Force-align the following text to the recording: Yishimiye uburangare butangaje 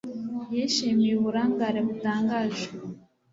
Yishimiye 0.55 1.13
uburangare 1.15 1.79
butangaje 1.87 2.65